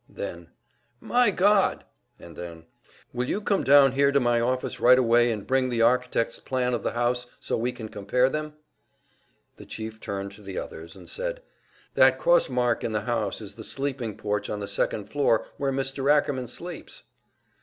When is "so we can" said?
7.39-7.87